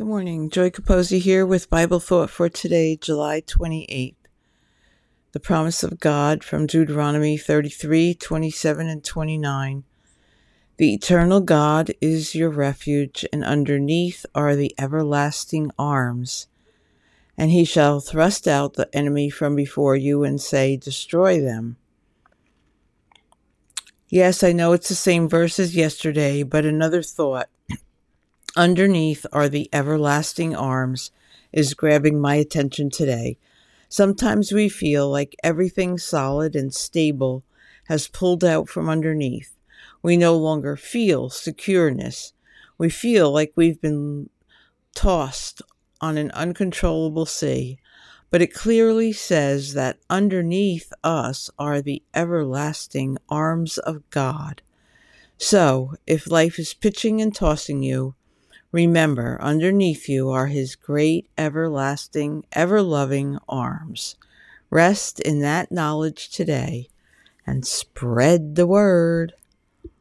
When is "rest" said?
64.70-65.18